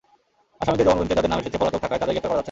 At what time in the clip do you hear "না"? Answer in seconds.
2.37-2.39